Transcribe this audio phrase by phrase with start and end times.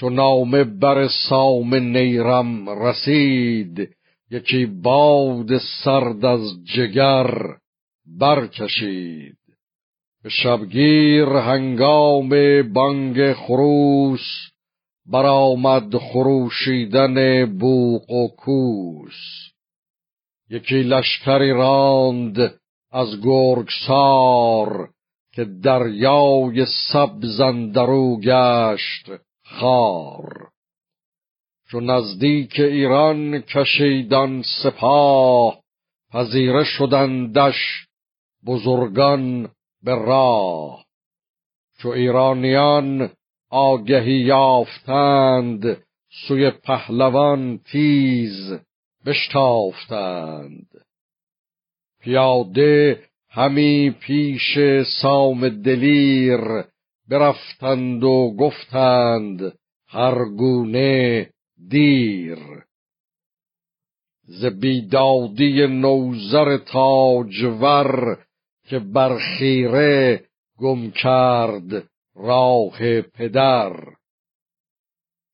[0.00, 3.88] چو نامه بر سام نیرم رسید
[4.30, 7.30] یکی باد سرد از جگر
[8.18, 9.36] برکشید.
[10.22, 12.28] به شبگیر هنگام
[12.72, 14.26] بانگ خروس
[15.06, 19.50] برآمد خروشیدن بوق و کوس.
[20.50, 22.38] یکی لشکری راند
[22.92, 24.88] از گرگسار
[25.34, 29.10] که دریای سبز اندرو گشت.
[29.50, 30.48] خار.
[31.70, 35.60] چو نزدیک ایران کشیدان سپاه
[36.12, 37.86] پذیره شدندش
[38.46, 39.48] بزرگان
[39.82, 40.84] به راه.
[41.78, 43.10] چو ایرانیان
[43.50, 45.82] آگهی یافتند
[46.28, 48.58] سوی پهلوان تیز
[49.06, 50.66] بشتافتند.
[52.00, 54.58] پیاده همی پیش
[55.02, 56.40] سام دلیر
[57.10, 61.30] برفتند و گفتند هر گونه
[61.68, 62.38] دیر.
[64.22, 68.18] ز بیدادی نوزر تاجور
[68.68, 70.24] که بر خیره
[70.58, 73.72] گم کرد راه پدر.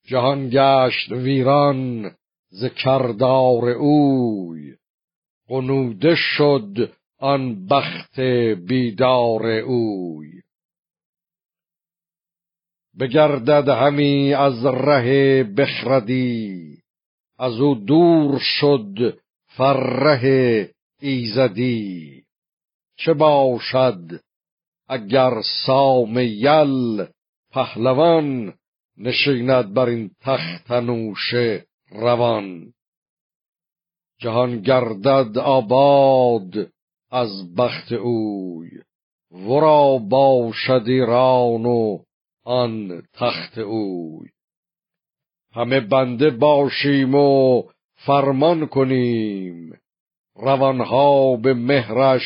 [0.06, 2.10] جهان گشت ویران
[2.50, 4.74] ز کردار اوی
[5.48, 8.20] قنوده شد آن بخت
[8.68, 10.35] بیدار اوی.
[13.00, 16.78] بگردد همی از ره بخردی.
[17.38, 19.18] از او دور شد
[19.56, 22.22] فره ایزدی.
[22.96, 24.20] چه باشد
[24.88, 27.06] اگر سام یل
[27.52, 28.54] پهلوان
[28.96, 32.72] نشیند بر این تخت نوشه روان؟
[34.20, 36.68] جهان گردد آباد
[37.10, 38.70] از بخت اوی.
[39.30, 41.98] ورا باشد ایران و
[42.46, 44.28] آن تخت اوی.
[45.52, 47.62] همه بنده باشیم و
[47.94, 49.80] فرمان کنیم.
[50.36, 52.22] روانها به مهرش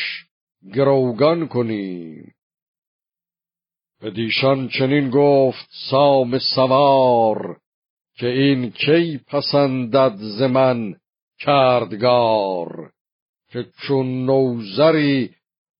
[0.73, 2.33] گروگان کنیم.
[4.01, 7.59] بدیشان چنین گفت سام سوار
[8.15, 10.95] که این کی پسندد ز من
[11.39, 12.91] کردگار
[13.49, 15.29] که چون نوزری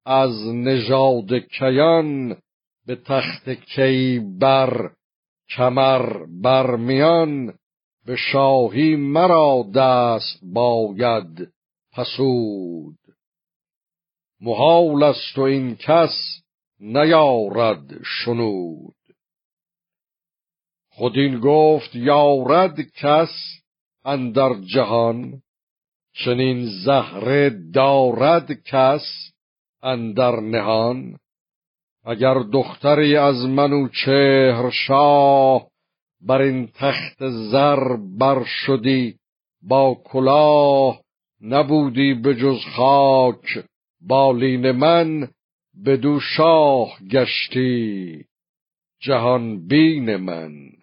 [0.05, 2.37] از نژاد کیان
[2.85, 4.91] به تخت کی بر
[5.49, 7.53] کمر برمیان
[8.05, 11.51] به شاهی مرا دست باید
[11.93, 12.97] پسود.
[14.41, 16.41] محال است و این کس
[16.79, 18.95] نیارد شنود.
[20.89, 23.31] خود این گفت یارد کس
[24.05, 25.41] اندر جهان
[26.13, 29.31] چنین زهره دارد کس
[29.83, 31.17] اندر نهان.
[32.05, 35.67] اگر دختری از منوچهر شاه
[36.21, 39.15] بر این تخت زر بر شدی
[39.61, 41.01] با کلاه
[41.41, 43.63] نبودی به جز خاک
[44.01, 45.27] بالین من
[45.85, 48.25] بدو شاه گشتی
[49.01, 50.80] جهان بین من.